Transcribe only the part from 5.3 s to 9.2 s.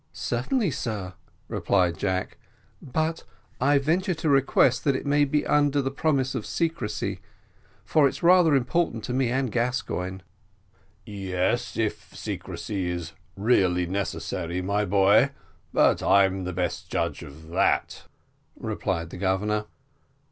under the promise of secrecy, for it's rather important to